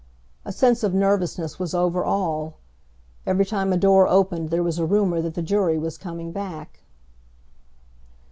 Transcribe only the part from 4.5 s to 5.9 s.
was a rumor that the jury